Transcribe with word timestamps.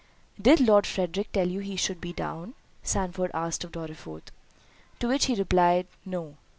"Did 0.41 0.59
Lord 0.59 0.87
Frederick 0.87 1.31
tell 1.31 1.47
you 1.47 1.59
he 1.59 1.75
should 1.75 2.01
be 2.01 2.11
down?" 2.11 2.55
Sandford 2.81 3.29
asked 3.35 3.63
of 3.63 3.71
Dorriforth. 3.73 4.31
To 4.97 5.07
which 5.07 5.25
he 5.25 5.35
replied, 5.35 5.85
"No." 6.07 6.37